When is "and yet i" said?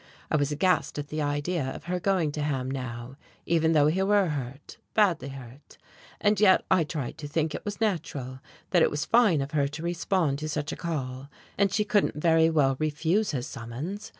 6.19-6.83